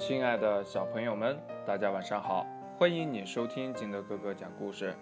[0.00, 2.46] 亲爱的小朋友们，大家晚上好！
[2.78, 4.94] 欢迎你收听金德哥哥讲故事。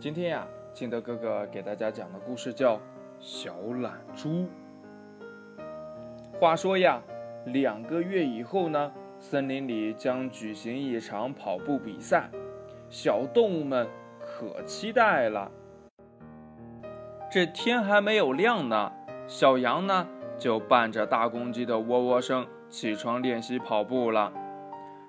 [0.00, 2.74] 今天呀，金德哥哥给大家讲的故事叫
[3.20, 4.28] 《小懒猪》。
[6.40, 7.00] 话说呀，
[7.46, 12.28] 两个月以后呢，森林里将举行一场跑步比赛，
[12.90, 13.86] 小动物们
[14.18, 15.48] 可期待了。
[17.30, 18.90] 这天还没有亮呢，
[19.28, 22.44] 小羊呢就伴着大公鸡的喔喔声。
[22.74, 24.32] 起床练习跑步了。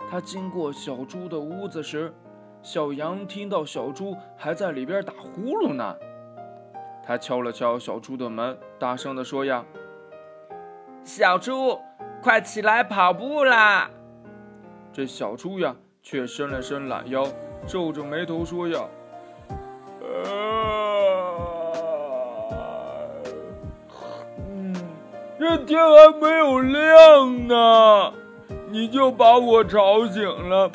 [0.07, 2.13] 他经过小猪的屋子时，
[2.61, 5.95] 小羊听到小猪还在里边打呼噜呢。
[7.03, 9.65] 他敲了敲小猪的门，大声地说：“呀，
[11.03, 11.81] 小猪，
[12.21, 13.89] 快起来跑步啦！”
[14.93, 17.25] 这小猪呀，却伸了伸懒腰，
[17.65, 18.79] 皱着眉头说：“呀，
[25.63, 28.13] 天还没有亮呢，
[28.69, 30.69] 你就把我吵醒了，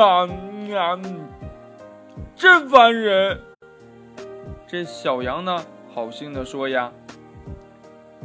[0.00, 0.28] 啊
[0.76, 0.98] 啊！
[2.34, 3.40] 真烦人。
[4.66, 6.90] 这小羊呢，好心的说呀：“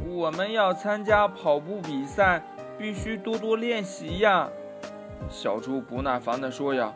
[0.08, 2.44] 我们要参加跑步比赛，
[2.78, 4.50] 必须多多练习呀。”
[5.30, 6.92] 小猪不耐烦的说呀：“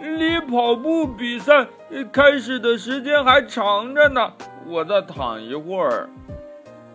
[0.00, 1.66] 离跑步比赛
[2.12, 4.32] 开始的时间还长着呢，
[4.66, 6.08] 我再躺一会儿。”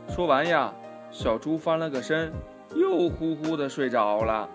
[0.09, 0.73] 说完呀。
[1.11, 2.31] 小猪翻了个身，
[2.73, 4.47] 又呼呼的睡着了。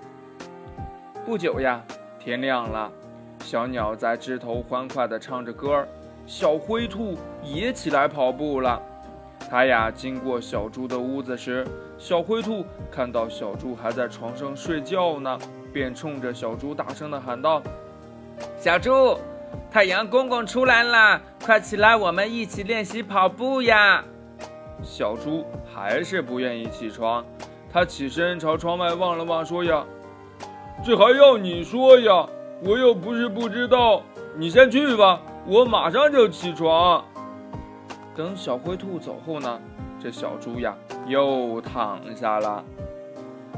[1.26, 1.82] 不久呀，
[2.18, 2.90] 天亮了，
[3.44, 5.88] 小鸟在枝头欢快地唱着歌儿
[6.26, 8.80] 小灰兔也起来跑步了。
[9.50, 11.64] 它呀，经过小猪的屋子时，
[11.98, 15.38] 小灰兔看到小猪还在床上睡觉呢，
[15.74, 17.62] 便冲着小猪大声地喊道
[18.58, 19.18] ：“小猪，
[19.70, 24.02] 太阳公公出来了，快起来，我们一起练习跑步呀！”
[24.82, 27.24] 小猪还是不愿意起床，
[27.72, 29.84] 他起身朝窗外望了望，说：“呀，
[30.84, 32.26] 这还要你说呀？
[32.62, 34.02] 我又不是不知道。
[34.36, 37.04] 你先去吧，我马上就起床。”
[38.14, 39.60] 等小灰兔走后呢，
[40.00, 40.74] 这小猪呀
[41.06, 42.64] 又躺下了。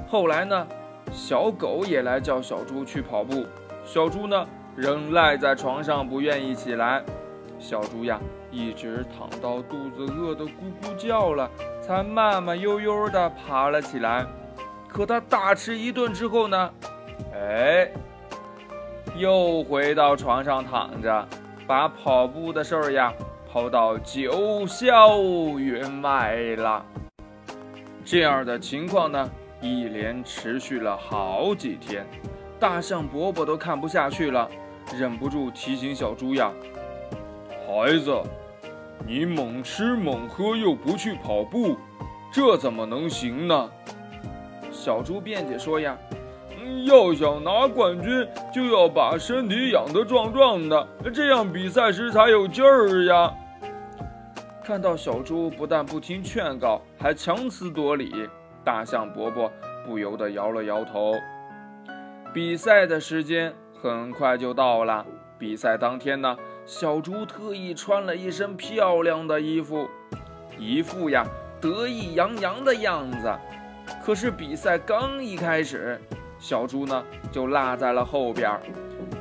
[0.08, 0.66] 后来呢，
[1.12, 3.44] 小狗也来叫小猪去跑步，
[3.84, 7.04] 小猪呢仍赖在床上不愿意起来。
[7.58, 8.20] 小猪呀，
[8.50, 10.50] 一直躺到肚子饿得咕
[10.82, 11.50] 咕叫了，
[11.82, 14.24] 才慢慢悠悠地爬了起来。
[14.88, 16.70] 可它大吃一顿之后呢，
[17.34, 17.90] 哎，
[19.16, 21.28] 又回到床上躺着，
[21.66, 23.12] 把跑步的事儿呀
[23.52, 26.84] 抛到九霄云外了。
[28.04, 29.28] 这样的情况呢，
[29.60, 32.06] 一连持续了好几天，
[32.58, 34.48] 大象伯伯都看不下去了，
[34.98, 36.50] 忍不住提醒小猪呀。
[37.68, 38.18] 孩子，
[39.06, 41.76] 你猛吃猛喝又不去跑步，
[42.32, 43.70] 这怎么能行呢？
[44.72, 45.94] 小猪辩解说：“呀，
[46.58, 53.34] 嗯要想拿冠军，就要把身体养得壮壮的，这样比赛时才有劲儿呀。”
[54.64, 58.26] 看到小猪不但不听劝告，还强词夺理，
[58.64, 59.52] 大象伯伯
[59.84, 61.12] 不由得摇了摇头。
[62.32, 65.04] 比赛的时间很快就到了。
[65.38, 66.34] 比赛当天呢？
[66.68, 69.88] 小猪特意穿了一身漂亮的衣服，
[70.58, 71.26] 一副呀
[71.58, 73.34] 得意洋洋的样子。
[74.04, 75.98] 可是比赛刚一开始，
[76.38, 77.02] 小猪呢
[77.32, 78.60] 就落在了后边。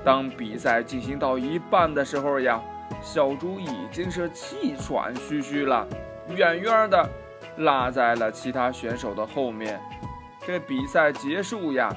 [0.04, 2.62] 当比赛进行到一半的时候呀，
[3.02, 5.88] 小猪已经是气喘吁吁了，
[6.36, 7.10] 远远的
[7.60, 9.80] 落在了其他选手的后面。
[10.46, 11.90] 这比赛结束呀，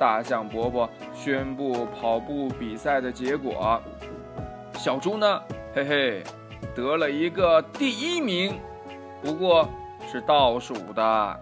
[0.00, 3.80] 大象伯伯宣布跑步比赛的结果。
[4.86, 5.42] 小猪呢？
[5.74, 6.22] 嘿嘿，
[6.72, 8.60] 得了一个第一名，
[9.20, 9.68] 不过
[10.06, 11.40] 是倒数的。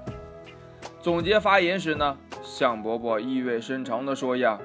[1.02, 4.58] 总结发言时呢，象伯伯意味深长地说：“呀，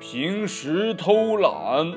[0.00, 1.96] 平时偷懒，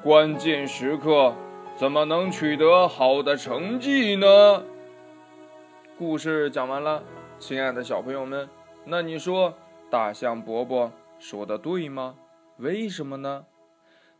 [0.00, 1.34] 关键时刻
[1.74, 4.62] 怎么能取得好的成绩呢？”
[5.98, 7.02] 故事讲完了，
[7.40, 8.48] 亲爱的小朋友们，
[8.84, 9.54] 那你说
[9.90, 12.14] 大象伯伯说的对吗？
[12.58, 13.44] 为什么呢？